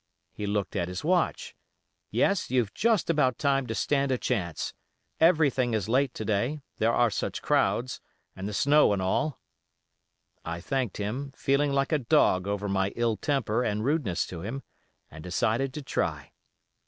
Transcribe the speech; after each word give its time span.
He 0.33 0.47
looked 0.47 0.75
at 0.75 0.87
his 0.87 1.03
watch: 1.03 1.53
'Yes, 2.09 2.49
you've 2.49 2.73
just 2.73 3.07
about 3.11 3.37
time 3.37 3.67
to 3.67 3.75
stand 3.75 4.11
a 4.11 4.17
chance; 4.17 4.73
everything 5.19 5.75
is 5.75 5.87
late 5.87 6.11
to 6.15 6.25
day, 6.25 6.61
there 6.79 6.91
are 6.91 7.11
such 7.11 7.43
crowds, 7.43 8.01
and 8.35 8.47
the 8.49 8.53
snow 8.55 8.93
and 8.93 9.01
all.' 9.03 9.39
I 10.43 10.59
thanked 10.59 10.97
him, 10.97 11.33
feeling 11.35 11.71
like 11.71 11.91
a 11.91 11.99
dog 11.99 12.47
over 12.47 12.67
my 12.67 12.93
ill 12.95 13.15
temper 13.15 13.63
and 13.63 13.85
rudeness 13.85 14.25
to 14.25 14.41
him, 14.41 14.63
and 15.11 15.23
decided 15.23 15.71
to 15.75 15.83
try. 15.83 16.31